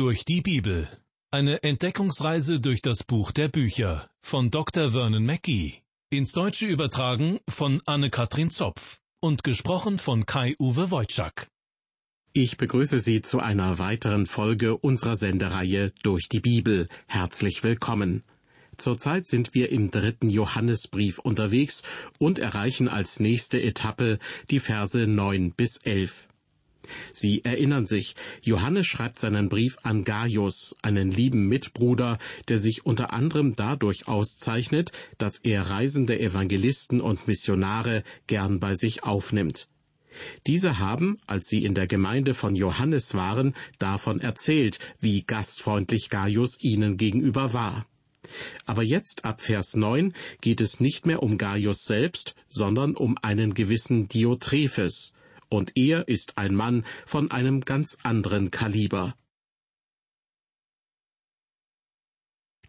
[0.00, 0.88] Durch die Bibel.
[1.30, 4.92] Eine Entdeckungsreise durch das Buch der Bücher von Dr.
[4.92, 5.82] Vernon Mackey.
[6.08, 11.48] Ins Deutsche übertragen von Anne-Katrin Zopf und gesprochen von Kai-Uwe Wojczak.
[12.32, 16.88] Ich begrüße Sie zu einer weiteren Folge unserer Sendereihe Durch die Bibel.
[17.06, 18.24] Herzlich willkommen.
[18.78, 21.82] Zurzeit sind wir im dritten Johannesbrief unterwegs
[22.18, 24.18] und erreichen als nächste Etappe
[24.50, 26.30] die Verse neun bis elf.
[27.12, 33.12] Sie erinnern sich, Johannes schreibt seinen Brief an Gaius, einen lieben Mitbruder, der sich unter
[33.12, 39.68] anderem dadurch auszeichnet, dass er reisende Evangelisten und Missionare gern bei sich aufnimmt.
[40.46, 46.60] Diese haben, als sie in der Gemeinde von Johannes waren, davon erzählt, wie gastfreundlich Gaius
[46.60, 47.86] ihnen gegenüber war.
[48.66, 53.54] Aber jetzt ab Vers 9 geht es nicht mehr um Gaius selbst, sondern um einen
[53.54, 55.12] gewissen Diotrephes,
[55.50, 59.14] und er ist ein Mann von einem ganz anderen Kaliber.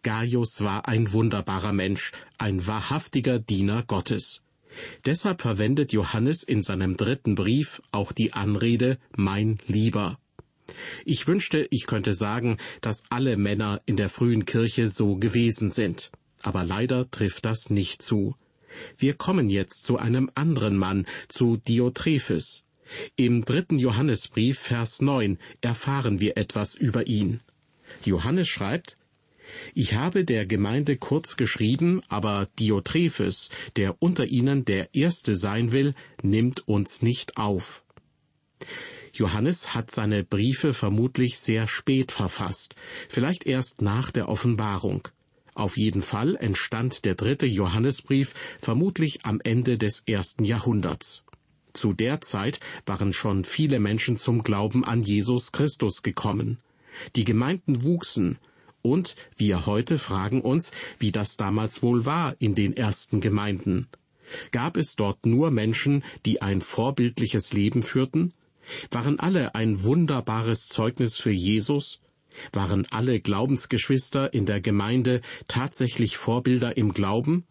[0.02, 4.42] Gaius war ein wunderbarer Mensch, ein wahrhaftiger Diener Gottes.
[5.04, 10.18] Deshalb verwendet Johannes in seinem dritten Brief auch die Anrede mein Lieber.
[11.04, 16.10] Ich wünschte, ich könnte sagen, dass alle Männer in der frühen Kirche so gewesen sind.
[16.40, 18.34] Aber leider trifft das nicht zu.
[18.96, 22.64] Wir kommen jetzt zu einem anderen Mann, zu Diotrephes.
[23.16, 27.40] Im dritten Johannesbrief, Vers 9, erfahren wir etwas über ihn.
[28.04, 28.96] Johannes schreibt,
[29.74, 35.94] ich habe der Gemeinde kurz geschrieben, aber Diotrephes, der unter ihnen der Erste sein will,
[36.22, 37.84] nimmt uns nicht auf.
[39.12, 42.74] Johannes hat seine Briefe vermutlich sehr spät verfasst,
[43.08, 45.08] vielleicht erst nach der Offenbarung.
[45.54, 51.24] Auf jeden Fall entstand der dritte Johannesbrief vermutlich am Ende des ersten Jahrhunderts.
[51.74, 56.58] Zu der Zeit waren schon viele Menschen zum Glauben an Jesus Christus gekommen.
[57.16, 58.38] Die Gemeinden wuchsen,
[58.82, 63.88] und wir heute fragen uns, wie das damals wohl war in den ersten Gemeinden.
[64.50, 68.34] Gab es dort nur Menschen, die ein vorbildliches Leben führten?
[68.90, 72.00] Waren alle ein wunderbares Zeugnis für Jesus?
[72.52, 77.44] Waren alle Glaubensgeschwister in der Gemeinde tatsächlich Vorbilder im Glauben?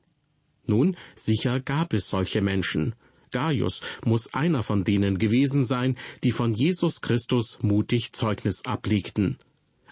[0.66, 2.96] Nun, sicher gab es solche Menschen,
[3.32, 9.38] Gaius muss einer von denen gewesen sein, die von Jesus Christus mutig Zeugnis ablegten.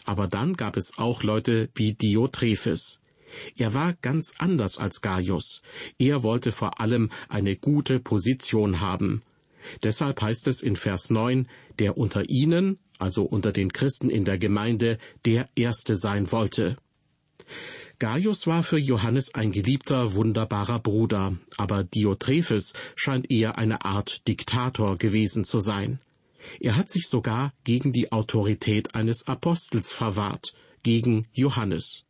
[0.05, 2.99] Aber dann gab es auch Leute wie Diotrephes.
[3.57, 5.61] Er war ganz anders als Gaius.
[5.97, 9.21] Er wollte vor allem eine gute Position haben.
[9.83, 11.47] Deshalb heißt es in Vers 9,
[11.77, 16.75] der unter ihnen, also unter den Christen in der Gemeinde, der Erste sein wollte.
[17.99, 24.97] Gaius war für Johannes ein geliebter, wunderbarer Bruder, aber Diotrephes scheint eher eine Art Diktator
[24.97, 25.99] gewesen zu sein.
[26.61, 32.05] Er hat sich sogar gegen die Autorität eines Apostels verwahrt, gegen Johannes.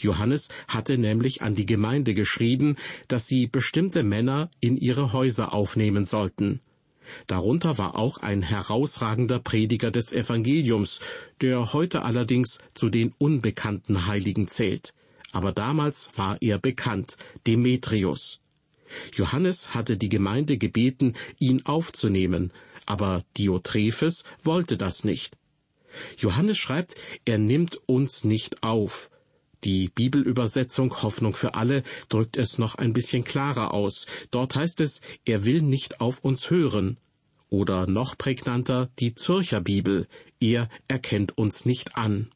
[0.00, 2.74] Johannes hatte nämlich an die Gemeinde geschrieben,
[3.06, 6.58] dass sie bestimmte Männer in ihre Häuser aufnehmen sollten.
[7.28, 10.98] Darunter war auch ein herausragender Prediger des Evangeliums,
[11.40, 14.92] der heute allerdings zu den unbekannten Heiligen zählt
[15.32, 18.40] aber damals war er bekannt, Demetrius.
[19.14, 22.52] Johannes hatte die Gemeinde gebeten, ihn aufzunehmen,
[22.86, 25.36] aber Diotrephes wollte das nicht.
[26.18, 29.10] Johannes schreibt, er nimmt uns nicht auf.
[29.64, 34.06] Die Bibelübersetzung Hoffnung für alle drückt es noch ein bisschen klarer aus.
[34.30, 36.96] Dort heißt es, er will nicht auf uns hören.
[37.50, 40.06] Oder noch prägnanter die Zürcher Bibel,
[40.40, 42.30] er erkennt uns nicht an.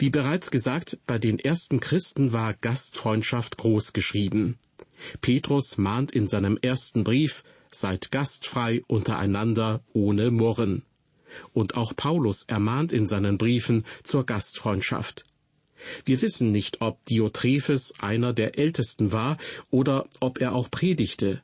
[0.00, 4.56] Wie bereits gesagt, bei den ersten Christen war Gastfreundschaft groß geschrieben.
[5.20, 7.42] Petrus mahnt in seinem ersten Brief,
[7.72, 10.82] seid gastfrei untereinander ohne Murren.
[11.52, 15.24] Und auch Paulus ermahnt in seinen Briefen zur Gastfreundschaft.
[16.04, 19.36] Wir wissen nicht, ob Diotrephes einer der Ältesten war
[19.70, 21.42] oder ob er auch predigte.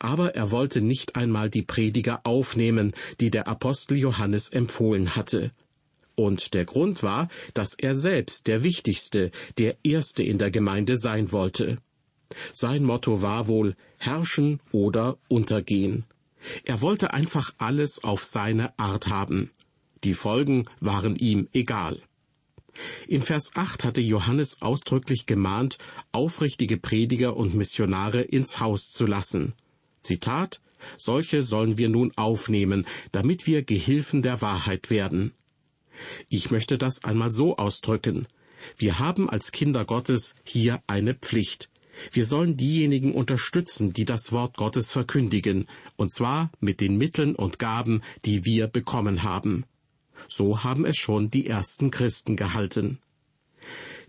[0.00, 5.52] Aber er wollte nicht einmal die Prediger aufnehmen, die der Apostel Johannes empfohlen hatte.
[6.16, 11.30] Und der Grund war, dass er selbst der Wichtigste, der Erste in der Gemeinde sein
[11.30, 11.76] wollte.
[12.52, 16.04] Sein Motto war wohl herrschen oder untergehen.
[16.64, 19.50] Er wollte einfach alles auf seine Art haben.
[20.04, 22.00] Die Folgen waren ihm egal.
[23.08, 25.78] In Vers 8 hatte Johannes ausdrücklich gemahnt,
[26.12, 29.54] aufrichtige Prediger und Missionare ins Haus zu lassen.
[30.02, 30.60] Zitat
[30.96, 35.32] Solche sollen wir nun aufnehmen, damit wir Gehilfen der Wahrheit werden.
[36.28, 38.26] Ich möchte das einmal so ausdrücken.
[38.76, 41.70] Wir haben als Kinder Gottes hier eine Pflicht.
[42.12, 45.66] Wir sollen diejenigen unterstützen, die das Wort Gottes verkündigen,
[45.96, 49.64] und zwar mit den Mitteln und Gaben, die wir bekommen haben.
[50.28, 52.98] So haben es schon die ersten Christen gehalten.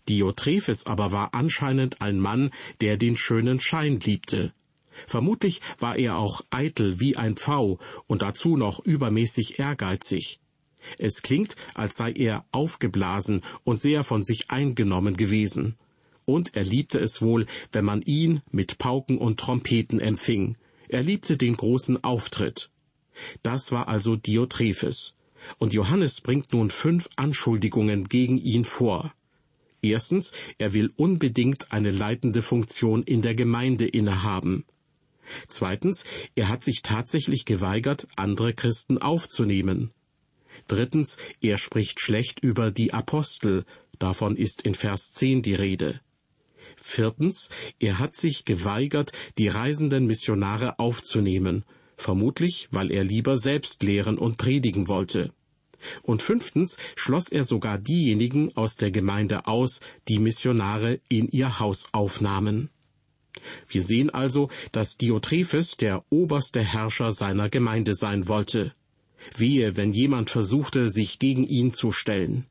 [0.09, 2.51] Diotrephes aber war anscheinend ein Mann,
[2.81, 4.53] der den schönen Schein liebte.
[5.05, 10.39] Vermutlich war er auch eitel wie ein Pfau und dazu noch übermäßig ehrgeizig.
[10.97, 15.75] Es klingt, als sei er aufgeblasen und sehr von sich eingenommen gewesen.
[16.25, 20.57] Und er liebte es wohl, wenn man ihn mit Pauken und Trompeten empfing.
[20.89, 22.69] Er liebte den großen Auftritt.
[23.43, 25.13] Das war also Diotrephes.
[25.57, 29.13] Und Johannes bringt nun fünf Anschuldigungen gegen ihn vor.
[29.81, 34.65] Erstens, er will unbedingt eine leitende Funktion in der Gemeinde innehaben.
[35.47, 36.03] Zweitens,
[36.35, 39.91] er hat sich tatsächlich geweigert, andere Christen aufzunehmen.
[40.67, 43.65] Drittens, er spricht schlecht über die Apostel,
[43.99, 46.01] davon ist in Vers 10 die Rede.
[46.75, 47.49] Viertens,
[47.79, 51.65] er hat sich geweigert, die reisenden Missionare aufzunehmen,
[51.97, 55.33] vermutlich weil er lieber selbst lehren und predigen wollte.
[56.01, 61.87] Und fünftens schloss er sogar diejenigen aus der Gemeinde aus, die Missionare in ihr Haus
[61.91, 62.69] aufnahmen.
[63.67, 68.73] Wir sehen also, dass Diotrephes der oberste Herrscher seiner Gemeinde sein wollte.
[69.35, 72.45] Wehe, wenn jemand versuchte, sich gegen ihn zu stellen.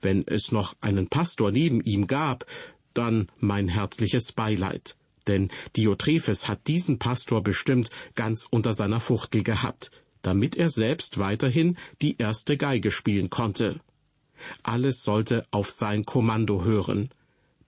[0.00, 2.46] Wenn es noch einen Pastor neben ihm gab,
[2.94, 4.96] dann mein herzliches Beileid.
[5.26, 9.90] Denn Diotrephes hat diesen Pastor bestimmt ganz unter seiner Fuchtel gehabt,
[10.22, 13.80] damit er selbst weiterhin die erste Geige spielen konnte.
[14.62, 17.10] Alles sollte auf sein Kommando hören.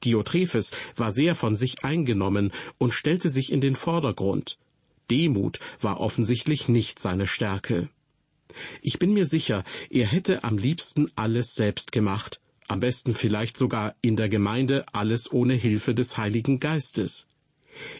[0.04, 4.58] Diotrephes war sehr von sich eingenommen und stellte sich in den Vordergrund.
[5.10, 7.88] Demut war offensichtlich nicht seine Stärke.
[8.82, 13.94] Ich bin mir sicher, er hätte am liebsten alles selbst gemacht, am besten vielleicht sogar
[14.02, 17.26] in der Gemeinde alles ohne Hilfe des Heiligen Geistes.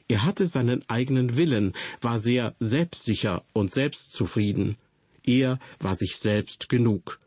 [0.09, 4.77] Er hatte seinen eigenen Willen, war sehr selbstsicher und selbstzufrieden.
[5.25, 7.21] Er war sich selbst genug.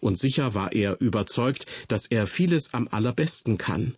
[0.00, 3.94] Und sicher war er überzeugt, dass er vieles am allerbesten kann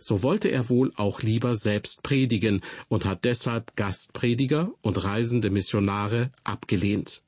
[0.00, 6.30] so wollte er wohl auch lieber selbst predigen und hat deshalb Gastprediger und reisende Missionare
[6.44, 7.22] abgelehnt.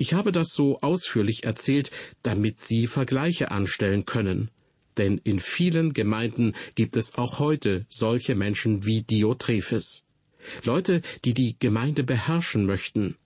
[0.00, 1.90] Ich habe das so ausführlich erzählt,
[2.22, 4.50] damit Sie Vergleiche anstellen können.
[4.96, 10.02] Denn in vielen Gemeinden gibt es auch heute solche Menschen wie Diotrephes.
[10.64, 13.16] Leute, die die Gemeinde beherrschen möchten.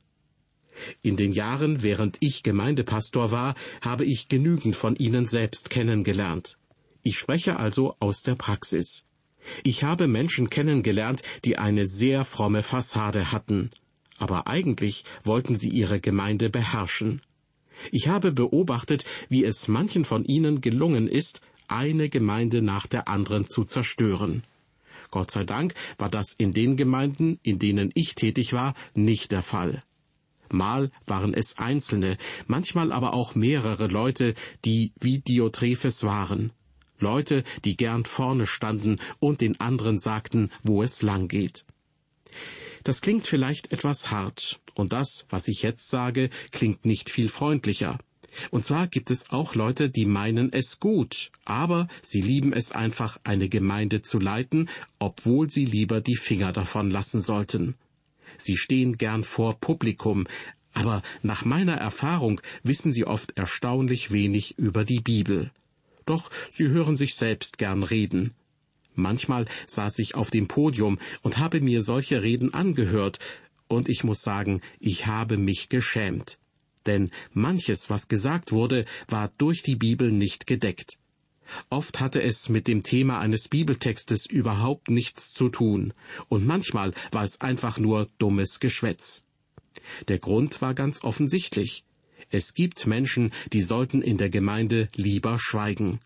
[1.00, 6.59] In den Jahren, während ich Gemeindepastor war, habe ich genügend von ihnen selbst kennengelernt.
[7.05, 9.05] Ich spreche also aus der Praxis.
[9.62, 13.70] Ich habe Menschen kennengelernt, die eine sehr fromme Fassade hatten,
[14.19, 17.22] aber eigentlich wollten sie ihre Gemeinde beherrschen.
[17.90, 23.46] Ich habe beobachtet, wie es manchen von ihnen gelungen ist, eine Gemeinde nach der anderen
[23.46, 24.44] zu zerstören.
[25.11, 29.43] Gott sei Dank war das in den Gemeinden, in denen ich tätig war, nicht der
[29.43, 29.82] Fall.
[30.50, 34.34] Mal waren es Einzelne, manchmal aber auch mehrere Leute,
[34.64, 36.52] die wie Diotrephes waren.
[36.99, 41.64] Leute, die gern vorne standen und den anderen sagten, wo es lang geht.
[42.84, 47.98] Das klingt vielleicht etwas hart, und das, was ich jetzt sage, klingt nicht viel freundlicher.
[48.50, 53.19] Und zwar gibt es auch Leute, die meinen es gut, aber sie lieben es einfach,
[53.25, 57.75] eine Gemeinde zu leiten, obwohl sie lieber die Finger davon lassen sollten.
[58.36, 60.26] Sie stehen gern vor Publikum,
[60.72, 65.50] aber nach meiner Erfahrung wissen sie oft erstaunlich wenig über die Bibel
[66.06, 68.34] doch sie hören sich selbst gern reden.
[68.94, 73.19] Manchmal saß ich auf dem Podium und habe mir solche Reden angehört,
[73.67, 76.39] und ich muss sagen, ich habe mich geschämt.
[76.86, 80.98] Denn manches, was gesagt wurde, war durch die Bibel nicht gedeckt.
[81.70, 85.93] Oft hatte es mit dem Thema eines Bibeltextes überhaupt nichts zu tun,
[86.29, 89.24] und manchmal war es einfach nur dummes Geschwätz.
[90.08, 91.84] Der Grund war ganz offensichtlich.
[92.31, 96.01] Es gibt Menschen, die sollten in der Gemeinde lieber schweigen.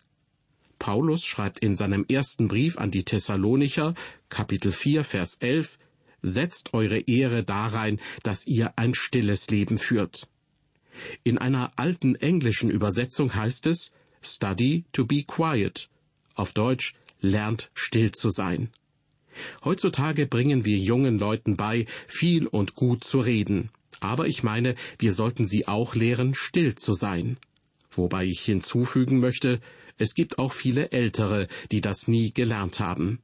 [0.79, 3.93] Paulus schreibt in seinem ersten Brief an die Thessalonicher,
[4.29, 5.77] Kapitel 4, Vers 11,
[6.21, 10.27] Setzt eure Ehre darein, dass ihr ein stilles Leben führt.
[11.23, 15.89] In einer alten englischen Übersetzung heißt es, Study to be quiet.
[16.35, 18.69] Auf Deutsch, lernt still zu sein.
[19.63, 23.69] Heutzutage bringen wir jungen Leuten bei, viel und gut zu reden.
[23.99, 27.37] Aber ich meine, wir sollten sie auch lehren, still zu sein.
[27.91, 29.59] Wobei ich hinzufügen möchte,
[29.99, 33.19] es gibt auch viele Ältere, die das nie gelernt haben.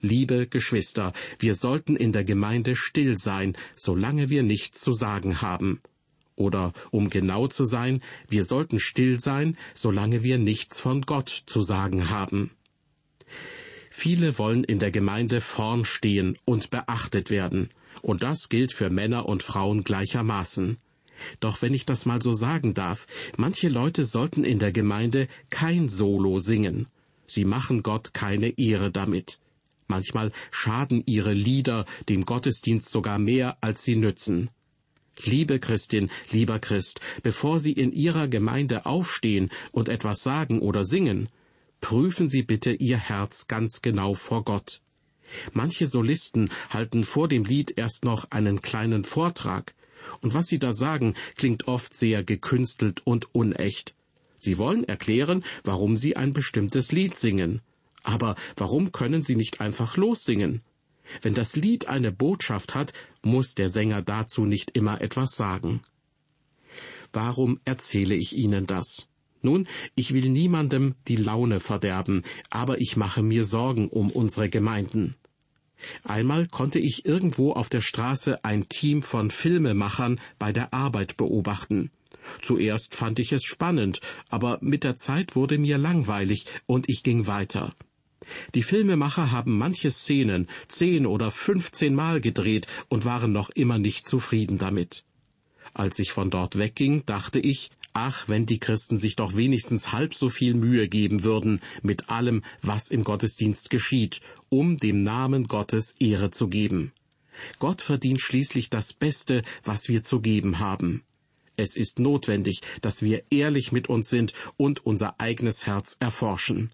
[0.00, 5.80] Liebe Geschwister, wir sollten in der Gemeinde still sein, solange wir nichts zu sagen haben.
[6.36, 11.62] Oder, um genau zu sein, wir sollten still sein, solange wir nichts von Gott zu
[11.62, 12.52] sagen haben.
[13.90, 19.26] Viele wollen in der Gemeinde vorn stehen und beachtet werden, und das gilt für Männer
[19.26, 20.76] und Frauen gleichermaßen.
[21.40, 23.06] Doch wenn ich das mal so sagen darf,
[23.36, 26.86] manche Leute sollten in der Gemeinde kein Solo singen.
[27.26, 29.40] Sie machen Gott keine Ehre damit.
[29.86, 34.50] Manchmal schaden ihre Lieder dem Gottesdienst sogar mehr, als sie nützen.
[35.24, 41.28] Liebe Christin, lieber Christ, bevor Sie in Ihrer Gemeinde aufstehen und etwas sagen oder singen,
[41.80, 44.80] prüfen Sie bitte Ihr Herz ganz genau vor Gott.
[45.52, 49.74] Manche Solisten halten vor dem Lied erst noch einen kleinen Vortrag,
[50.20, 53.94] und was sie da sagen, klingt oft sehr gekünstelt und unecht.
[54.38, 57.60] Sie wollen erklären, warum sie ein bestimmtes Lied singen.
[58.02, 60.62] Aber warum können sie nicht einfach lossingen?
[61.22, 65.80] Wenn das Lied eine Botschaft hat, muss der Sänger dazu nicht immer etwas sagen.
[67.12, 69.08] Warum erzähle ich Ihnen das?
[69.40, 75.14] Nun, ich will niemandem die Laune verderben, aber ich mache mir Sorgen um unsere Gemeinden.
[76.04, 81.90] Einmal konnte ich irgendwo auf der Straße ein Team von Filmemachern bei der Arbeit beobachten.
[82.42, 87.26] Zuerst fand ich es spannend, aber mit der Zeit wurde mir langweilig und ich ging
[87.26, 87.72] weiter.
[88.54, 94.06] Die Filmemacher haben manche Szenen zehn oder fünfzehn Mal gedreht und waren noch immer nicht
[94.06, 95.04] zufrieden damit.
[95.74, 100.14] Als ich von dort wegging, dachte ich, ach, wenn die Christen sich doch wenigstens halb
[100.14, 105.96] so viel Mühe geben würden mit allem, was im Gottesdienst geschieht, um dem Namen Gottes
[105.98, 106.92] Ehre zu geben.
[107.58, 111.02] Gott verdient schließlich das Beste, was wir zu geben haben.
[111.56, 116.70] Es ist notwendig, dass wir ehrlich mit uns sind und unser eigenes Herz erforschen.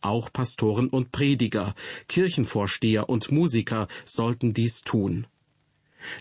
[0.00, 1.76] Auch Pastoren und Prediger,
[2.08, 5.28] Kirchenvorsteher und Musiker sollten dies tun.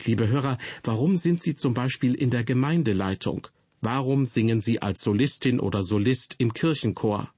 [0.05, 3.47] Liebe Hörer, warum sind Sie zum Beispiel in der Gemeindeleitung?
[3.81, 7.29] Warum singen Sie als Solistin oder Solist im Kirchenchor?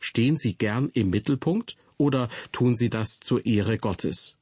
[0.00, 4.36] Stehen Sie gern im Mittelpunkt oder tun Sie das zur Ehre Gottes?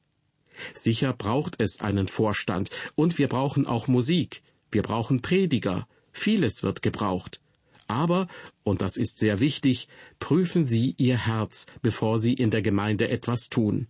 [0.73, 4.41] Sicher braucht es einen Vorstand und wir brauchen auch Musik,
[4.71, 7.39] wir brauchen Prediger, vieles wird gebraucht.
[7.87, 8.27] Aber,
[8.63, 9.87] und das ist sehr wichtig,
[10.19, 13.87] prüfen Sie Ihr Herz, bevor Sie in der Gemeinde etwas tun.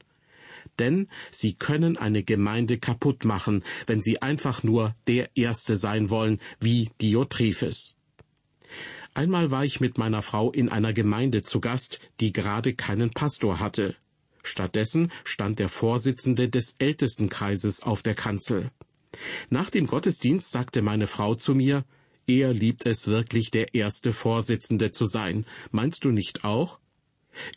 [0.79, 6.39] Denn Sie können eine Gemeinde kaputt machen, wenn Sie einfach nur der Erste sein wollen,
[6.59, 7.95] wie Diotrephes.
[9.13, 13.59] Einmal war ich mit meiner Frau in einer Gemeinde zu Gast, die gerade keinen Pastor
[13.59, 13.95] hatte.
[14.43, 18.69] Stattdessen stand der Vorsitzende des Ältestenkreises auf der Kanzel.
[19.49, 21.83] Nach dem Gottesdienst sagte meine Frau zu mir,
[22.27, 25.45] er liebt es wirklich, der erste Vorsitzende zu sein.
[25.71, 26.79] Meinst du nicht auch?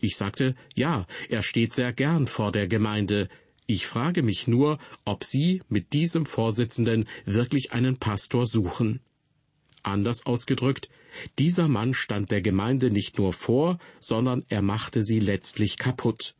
[0.00, 3.28] Ich sagte, ja, er steht sehr gern vor der Gemeinde.
[3.66, 9.00] Ich frage mich nur, ob Sie mit diesem Vorsitzenden wirklich einen Pastor suchen.
[9.82, 10.88] Anders ausgedrückt,
[11.38, 16.34] dieser Mann stand der Gemeinde nicht nur vor, sondern er machte sie letztlich kaputt.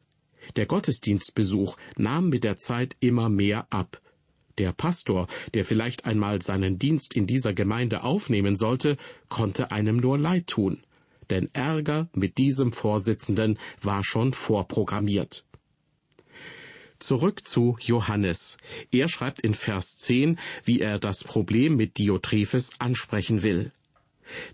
[0.57, 4.01] Der Gottesdienstbesuch nahm mit der Zeit immer mehr ab.
[4.59, 8.97] Der Pastor, der vielleicht einmal seinen Dienst in dieser Gemeinde aufnehmen sollte,
[9.29, 10.83] konnte einem nur leid tun.
[11.31, 15.45] Denn Ärger mit diesem Vorsitzenden war schon vorprogrammiert.
[16.99, 18.59] Zurück zu Johannes.
[18.93, 23.73] Er schreibt in Vers 10, wie er das Problem mit Diotrephes ansprechen will.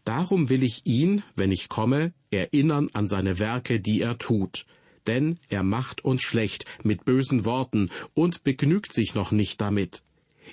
[0.05, 4.65] Darum will ich ihn, wenn ich komme, erinnern an seine Werke, die er tut,
[5.07, 10.06] denn er macht uns schlecht mit bösen Worten und begnügt sich noch nicht damit.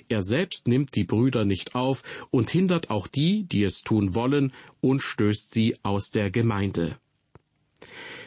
[0.08, 4.52] Er selbst nimmt die Brüder nicht auf und hindert auch die, die es tun wollen,
[4.80, 6.98] und stößt sie aus der Gemeinde.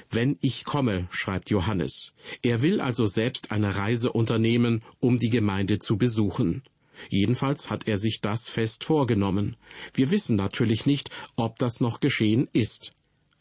[0.10, 2.13] Wenn ich komme, schreibt Johannes.
[2.41, 6.63] Er will also selbst eine Reise unternehmen, um die Gemeinde zu besuchen.
[7.10, 9.57] Jedenfalls hat er sich das fest vorgenommen.
[9.93, 12.93] Wir wissen natürlich nicht, ob das noch geschehen ist.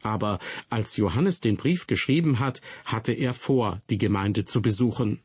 [0.02, 0.38] Aber
[0.68, 5.20] als Johannes den Brief geschrieben hat, hatte er vor, die Gemeinde zu besuchen.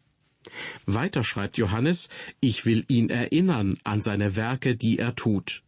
[0.86, 5.64] Weiter schreibt Johannes, ich will ihn erinnern an seine Werke, die er tut.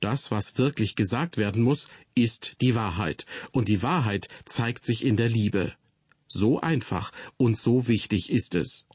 [0.00, 5.16] Das, was wirklich gesagt werden muss, ist die Wahrheit, und die Wahrheit zeigt sich in
[5.16, 5.74] der Liebe.
[6.28, 8.86] So einfach und so wichtig ist es.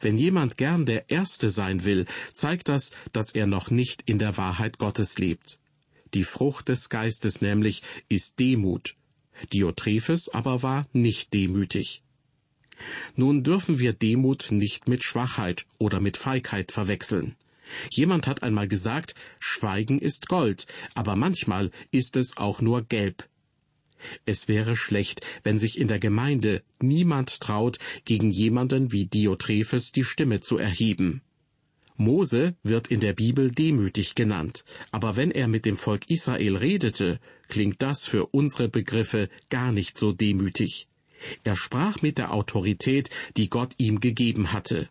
[0.00, 4.36] Wenn jemand gern der Erste sein will, zeigt das, dass er noch nicht in der
[4.36, 5.58] Wahrheit Gottes lebt.
[6.14, 8.96] Die Frucht des Geistes nämlich ist Demut.
[9.52, 12.02] Diotrephes aber war nicht demütig.
[13.16, 17.36] Nun dürfen wir Demut nicht mit Schwachheit oder mit Feigheit verwechseln.
[17.90, 23.28] Jemand hat einmal gesagt, Schweigen ist Gold, aber manchmal ist es auch nur gelb.
[24.24, 30.04] Es wäre schlecht, wenn sich in der Gemeinde niemand traut, gegen jemanden wie Diotrephes die
[30.04, 31.22] Stimme zu erheben.
[31.96, 37.20] Mose wird in der Bibel demütig genannt, aber wenn er mit dem Volk Israel redete,
[37.48, 40.88] klingt das für unsere Begriffe gar nicht so demütig.
[41.44, 44.88] Er sprach mit der Autorität, die Gott ihm gegeben hatte.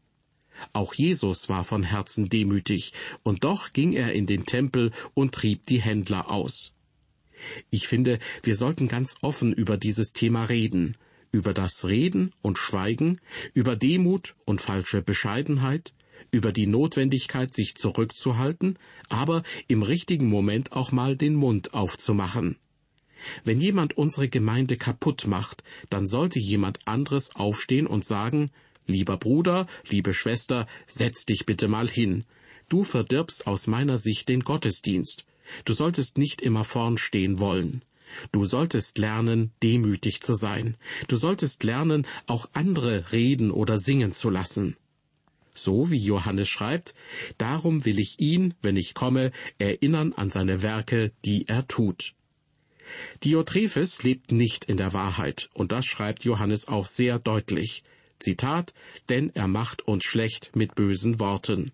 [0.74, 2.94] Auch Jesus war von Herzen demütig,
[3.24, 6.74] und doch ging er in den Tempel und trieb die Händler aus.
[7.70, 10.98] Ich finde, wir sollten ganz offen über dieses Thema reden,
[11.32, 13.20] über das Reden und Schweigen,
[13.54, 15.94] über Demut und falsche Bescheidenheit,
[16.32, 22.58] über die Notwendigkeit, sich zurückzuhalten, aber im richtigen Moment auch mal den Mund aufzumachen.
[23.44, 28.52] Wenn jemand unsere Gemeinde kaputt macht, dann sollte jemand anderes aufstehen und sagen,
[28.90, 32.26] Lieber Bruder, liebe Schwester, setz dich bitte mal hin.
[32.70, 35.26] Du verdirbst aus meiner Sicht den Gottesdienst.
[35.64, 37.84] Du solltest nicht immer vorn stehen wollen.
[38.32, 40.76] Du solltest lernen, demütig zu sein.
[41.08, 44.76] Du solltest lernen, auch andere reden oder singen zu lassen.
[45.54, 46.96] So wie Johannes schreibt,
[47.38, 52.16] darum will ich ihn, wenn ich komme, erinnern an seine Werke, die er tut.
[53.24, 57.84] Diotrephes lebt nicht in der Wahrheit, und das schreibt Johannes auch sehr deutlich.
[58.20, 58.74] Zitat,
[59.08, 61.72] denn er macht uns schlecht mit bösen Worten.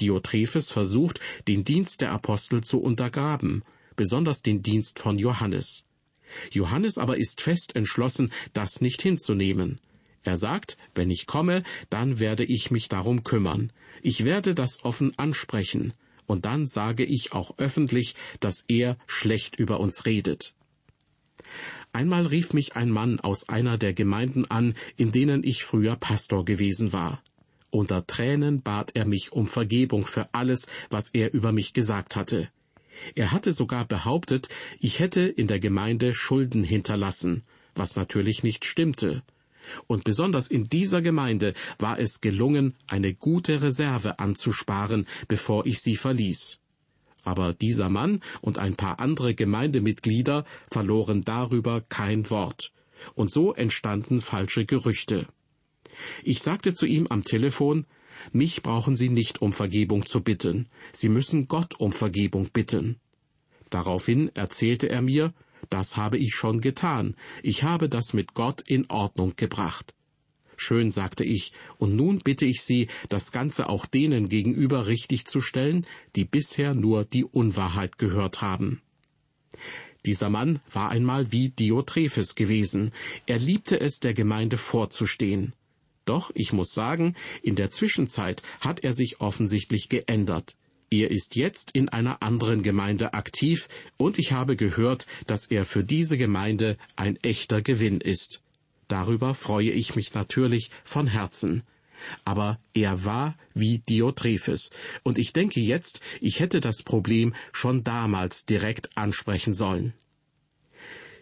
[0.00, 3.64] Diotrephes versucht, den Dienst der Apostel zu untergraben,
[3.96, 5.84] besonders den Dienst von Johannes.
[6.50, 9.80] Johannes aber ist fest entschlossen, das nicht hinzunehmen.
[10.24, 13.72] Er sagt, wenn ich komme, dann werde ich mich darum kümmern.
[14.02, 15.94] Ich werde das offen ansprechen,
[16.26, 20.54] und dann sage ich auch öffentlich, dass er schlecht über uns redet.
[21.92, 26.44] Einmal rief mich ein Mann aus einer der Gemeinden an, in denen ich früher Pastor
[26.44, 27.22] gewesen war.
[27.70, 32.48] Unter Tränen bat er mich um Vergebung für alles, was er über mich gesagt hatte.
[33.14, 34.48] Er hatte sogar behauptet,
[34.78, 37.42] ich hätte in der Gemeinde Schulden hinterlassen,
[37.74, 39.22] was natürlich nicht stimmte.
[39.86, 45.96] Und besonders in dieser Gemeinde war es gelungen, eine gute Reserve anzusparen, bevor ich sie
[45.96, 46.60] verließ.
[47.24, 52.72] Aber dieser Mann und ein paar andere Gemeindemitglieder verloren darüber kein Wort.
[53.14, 55.26] Und so entstanden falsche Gerüchte.
[56.24, 57.86] Ich sagte zu ihm am Telefon,
[58.32, 63.00] mich brauchen Sie nicht um Vergebung zu bitten, Sie müssen Gott um Vergebung bitten.
[63.70, 65.32] Daraufhin erzählte er mir,
[65.70, 69.94] das habe ich schon getan, ich habe das mit Gott in Ordnung gebracht.
[70.56, 75.40] Schön, sagte ich, und nun bitte ich Sie, das Ganze auch denen gegenüber richtig zu
[75.40, 78.80] stellen, die bisher nur die Unwahrheit gehört haben.
[80.04, 82.92] Dieser Mann war einmal wie Diotrephes gewesen,
[83.26, 85.52] er liebte es, der Gemeinde vorzustehen.
[86.04, 90.56] Doch, ich muss sagen, in der Zwischenzeit hat er sich offensichtlich geändert.
[90.92, 95.82] Er ist jetzt in einer anderen Gemeinde aktiv, und ich habe gehört, dass er für
[95.82, 98.42] diese Gemeinde ein echter Gewinn ist.
[98.88, 101.62] Darüber freue ich mich natürlich von Herzen.
[102.26, 104.68] Aber er war wie Diotrephes,
[105.02, 109.94] und ich denke jetzt, ich hätte das Problem schon damals direkt ansprechen sollen.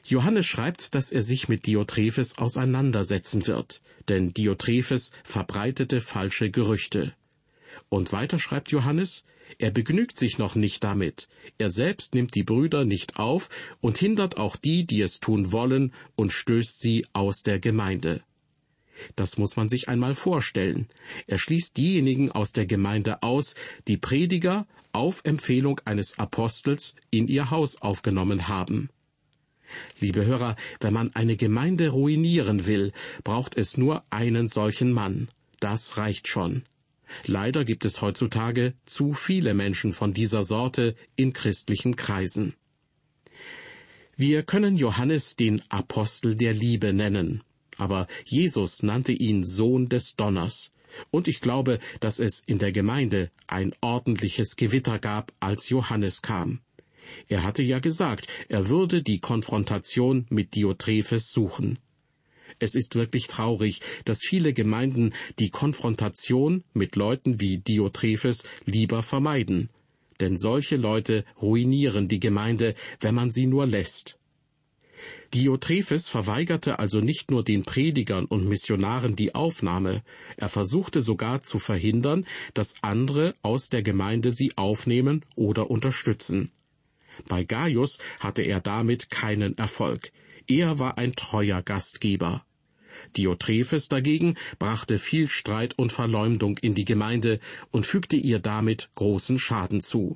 [0.02, 7.14] Johannes schreibt, dass er sich mit Diotrephes auseinandersetzen wird, denn Diotrephes verbreitete falsche Gerüchte.
[7.88, 9.22] Und weiter schreibt Johannes,
[9.58, 11.28] er begnügt sich noch nicht damit.
[11.58, 13.48] Er selbst nimmt die Brüder nicht auf
[13.80, 18.22] und hindert auch die, die es tun wollen, und stößt sie aus der Gemeinde.
[19.16, 20.88] Das muss man sich einmal vorstellen.
[21.26, 23.54] Er schließt diejenigen aus der Gemeinde aus,
[23.88, 28.90] die Prediger auf Empfehlung eines Apostels in ihr Haus aufgenommen haben.
[30.00, 35.28] Liebe Hörer, wenn man eine Gemeinde ruinieren will, braucht es nur einen solchen Mann.
[35.60, 36.64] Das reicht schon.
[37.24, 42.54] Leider gibt es heutzutage zu viele Menschen von dieser Sorte in christlichen Kreisen.
[44.16, 47.42] Wir können Johannes den Apostel der Liebe nennen,
[47.78, 50.72] aber Jesus nannte ihn Sohn des Donners,
[51.10, 56.60] und ich glaube, dass es in der Gemeinde ein ordentliches Gewitter gab, als Johannes kam.
[57.28, 61.78] Er hatte ja gesagt, er würde die Konfrontation mit Diotrephes suchen.
[62.60, 69.70] Es ist wirklich traurig, dass viele Gemeinden die Konfrontation mit Leuten wie Diotrephes lieber vermeiden.
[70.20, 74.18] Denn solche Leute ruinieren die Gemeinde, wenn man sie nur lässt.
[75.32, 80.02] Diotrephes verweigerte also nicht nur den Predigern und Missionaren die Aufnahme,
[80.36, 86.50] er versuchte sogar zu verhindern, dass andere aus der Gemeinde sie aufnehmen oder unterstützen.
[87.28, 90.10] Bei Gaius hatte er damit keinen Erfolg.
[90.46, 92.44] Er war ein treuer Gastgeber.
[93.16, 99.38] Diotrephes dagegen brachte viel Streit und Verleumdung in die Gemeinde und fügte ihr damit großen
[99.38, 100.14] Schaden zu.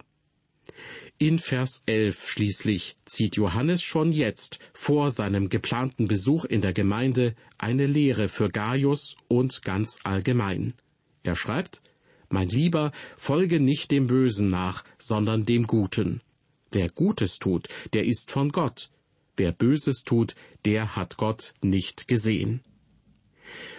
[1.19, 7.35] In Vers 11 schließlich zieht Johannes schon jetzt vor seinem geplanten Besuch in der Gemeinde
[7.57, 10.75] eine Lehre für Gaius und ganz allgemein.
[11.23, 11.83] Er schreibt,
[12.29, 16.21] Mein Lieber, folge nicht dem Bösen nach, sondern dem Guten.
[16.73, 18.91] Wer Gutes tut, der ist von Gott.
[19.37, 22.61] Wer Böses tut, der hat Gott nicht gesehen.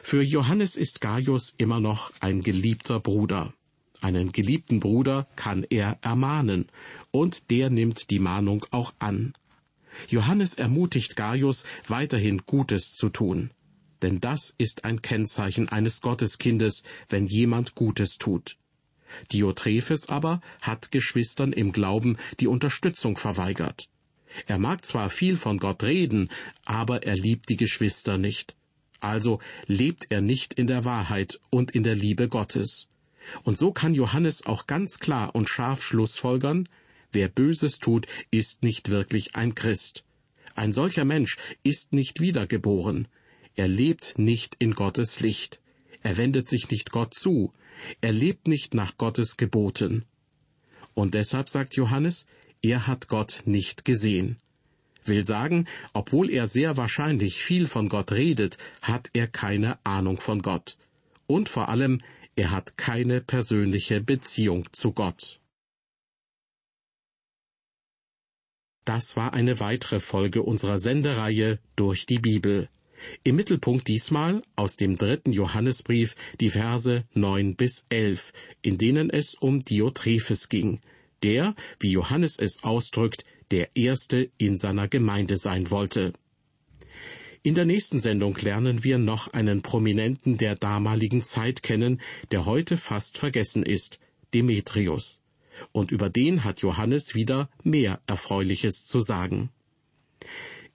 [0.04, 3.54] Für Johannes ist Gaius immer noch ein geliebter Bruder.
[4.02, 6.68] Einen geliebten Bruder kann er ermahnen,
[7.12, 9.34] und der nimmt die Mahnung auch an.
[10.10, 13.52] Johannes ermutigt Gaius, weiterhin Gutes zu tun.
[14.02, 18.58] Denn das ist ein Kennzeichen eines Gotteskindes, wenn jemand Gutes tut.
[19.32, 23.88] Diotrephes aber hat Geschwistern im Glauben die Unterstützung verweigert.
[24.48, 26.30] Er mag zwar viel von Gott reden,
[26.66, 28.56] aber er liebt die Geschwister nicht.
[29.00, 32.88] Also lebt er nicht in der Wahrheit und in der Liebe Gottes.
[33.44, 36.70] Und so kann Johannes auch ganz klar und scharf schlussfolgern,
[37.12, 40.04] wer Böses tut, ist nicht wirklich ein Christ.
[40.56, 43.08] Ein solcher Mensch ist nicht wiedergeboren.
[43.56, 45.62] Er lebt nicht in Gottes Licht.
[46.02, 47.54] Er wendet sich nicht Gott zu.
[48.02, 50.06] Er lebt nicht nach Gottes Geboten.
[50.94, 52.26] Und deshalb sagt Johannes,
[52.62, 54.38] er hat Gott nicht gesehen.
[55.08, 60.42] Will sagen, obwohl er sehr wahrscheinlich viel von Gott redet, hat er keine Ahnung von
[60.42, 60.78] Gott.
[61.28, 62.02] Und vor allem,
[62.36, 65.40] er hat keine persönliche Beziehung zu Gott.
[68.86, 72.70] Das war eine weitere Folge unserer Sendereihe durch die Bibel.
[73.24, 79.34] Im Mittelpunkt diesmal aus dem dritten Johannesbrief die Verse neun bis elf, in denen es
[79.34, 80.80] um Diotrephes ging,
[81.24, 86.14] der, wie Johannes es ausdrückt, der Erste in seiner Gemeinde sein wollte.
[87.44, 92.76] In der nächsten Sendung lernen wir noch einen Prominenten der damaligen Zeit kennen, der heute
[92.76, 94.00] fast vergessen ist,
[94.34, 95.20] Demetrius.
[95.72, 99.52] Und über den hat Johannes wieder mehr Erfreuliches zu sagen.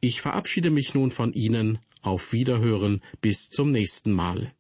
[0.01, 4.53] Ich verabschiede mich nun von Ihnen, auf Wiederhören bis zum nächsten Mal.